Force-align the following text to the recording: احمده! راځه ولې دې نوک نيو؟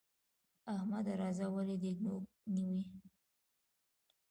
احمده! 0.75 1.13
راځه 1.21 1.47
ولې 1.55 1.75
دې 1.83 1.91
نوک 2.03 2.25
نيو؟ 2.53 2.75